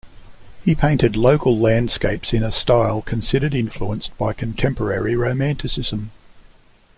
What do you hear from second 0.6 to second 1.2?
He painted